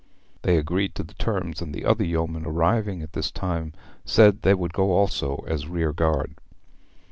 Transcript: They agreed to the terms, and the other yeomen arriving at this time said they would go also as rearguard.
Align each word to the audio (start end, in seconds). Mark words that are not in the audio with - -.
They 0.41 0.57
agreed 0.57 0.95
to 0.95 1.03
the 1.03 1.13
terms, 1.13 1.61
and 1.61 1.75
the 1.75 1.85
other 1.85 2.03
yeomen 2.03 2.43
arriving 2.43 3.03
at 3.03 3.13
this 3.13 3.29
time 3.29 3.71
said 4.03 4.41
they 4.41 4.55
would 4.55 4.73
go 4.73 4.93
also 4.93 5.43
as 5.47 5.67
rearguard. 5.67 6.33